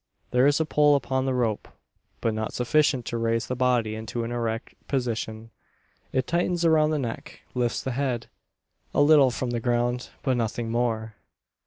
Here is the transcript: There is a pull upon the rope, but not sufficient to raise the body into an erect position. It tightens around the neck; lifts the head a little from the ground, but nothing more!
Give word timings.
There 0.31 0.47
is 0.47 0.59
a 0.59 0.65
pull 0.65 0.95
upon 0.95 1.25
the 1.27 1.33
rope, 1.35 1.67
but 2.21 2.33
not 2.33 2.53
sufficient 2.55 3.05
to 3.05 3.19
raise 3.19 3.45
the 3.45 3.55
body 3.55 3.93
into 3.93 4.23
an 4.23 4.31
erect 4.31 4.73
position. 4.87 5.51
It 6.11 6.25
tightens 6.25 6.65
around 6.65 6.89
the 6.89 6.97
neck; 6.97 7.41
lifts 7.53 7.83
the 7.83 7.91
head 7.91 8.25
a 8.95 9.01
little 9.03 9.29
from 9.29 9.51
the 9.51 9.59
ground, 9.59 10.09
but 10.23 10.37
nothing 10.37 10.71
more! 10.71 11.13